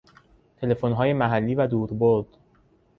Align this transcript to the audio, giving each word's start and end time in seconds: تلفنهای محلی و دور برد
تلفنهای 0.57 1.13
محلی 1.13 1.55
و 1.55 1.67
دور 1.67 1.93
برد 1.93 2.27